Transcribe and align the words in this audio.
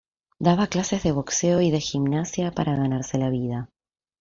Daba 0.45 0.65
clases 0.65 1.03
de 1.03 1.11
boxeo 1.11 1.61
y 1.61 1.69
de 1.69 1.79
gimnasia 1.79 2.49
para 2.53 2.75
ganarse 2.75 3.19
la 3.19 3.29
vida. 3.29 3.69